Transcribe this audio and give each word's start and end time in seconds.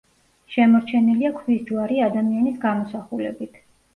შემორჩენილია 0.53 1.31
ქვის 1.41 1.59
ჯვარი 1.67 2.01
ადამიანის 2.05 2.57
გამოსახულებით. 2.65 3.63